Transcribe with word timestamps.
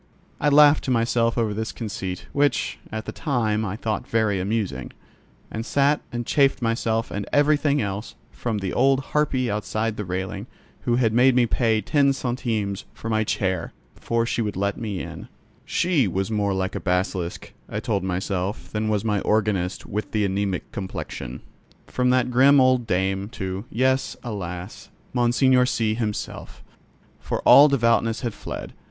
I 0.39 0.49
laughed 0.49 0.83
to 0.85 0.89
myself 0.89 1.37
over 1.37 1.53
this 1.53 1.71
conceit, 1.71 2.25
which, 2.33 2.79
at 2.91 3.05
the 3.05 3.11
time, 3.11 3.63
I 3.63 3.75
thought 3.75 4.07
very 4.07 4.39
amusing, 4.39 4.93
and 5.51 5.63
sat 5.63 6.01
and 6.11 6.25
chaffed 6.25 6.59
myself 6.59 7.11
and 7.11 7.27
everything 7.31 7.83
else, 7.83 8.15
from 8.31 8.57
the 8.57 8.73
old 8.73 8.99
harpy 9.13 9.51
outside 9.51 9.97
the 9.97 10.03
railing, 10.03 10.47
who 10.85 10.95
had 10.95 11.13
made 11.13 11.35
me 11.35 11.45
pay 11.45 11.81
ten 11.81 12.13
centimes 12.13 12.85
for 12.95 13.11
my 13.11 13.23
chair, 13.23 13.73
before 13.93 14.25
she 14.25 14.41
would 14.41 14.55
let 14.55 14.75
me 14.75 15.01
in 15.01 15.27
(she 15.65 16.07
was 16.07 16.31
more 16.31 16.55
like 16.55 16.73
a 16.73 16.79
basilisk, 16.79 17.53
I 17.69 17.79
told 17.79 18.01
myself, 18.03 18.71
than 18.71 18.89
was 18.89 19.05
my 19.05 19.19
organist 19.21 19.85
with 19.85 20.13
the 20.13 20.25
anaemic 20.25 20.71
complexion): 20.71 21.41
from 21.85 22.09
that 22.09 22.31
grim 22.31 22.59
old 22.59 22.87
dame, 22.87 23.29
to, 23.33 23.65
yes, 23.69 24.17
alas! 24.23 24.89
Monseigneur 25.13 25.67
C—— 25.67 25.93
himself. 25.93 26.63
For 27.19 27.41
all 27.41 27.67
devoutness 27.67 28.21
had 28.21 28.33
fled. 28.33 28.73